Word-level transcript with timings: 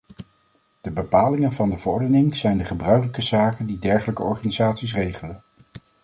De 0.81 0.91
bepalingen 0.91 1.51
van 1.51 1.69
de 1.69 1.77
verordening 1.77 2.35
zijn 2.37 2.57
de 2.57 2.63
gebruikelijke 2.65 3.21
zaken 3.21 3.65
die 3.65 3.77
dergelijke 3.79 4.23
organisaties 4.23 4.93
regelen. 4.93 5.43